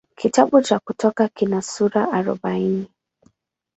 [0.15, 2.87] Kitabu cha Kutoka kina sura arobaini.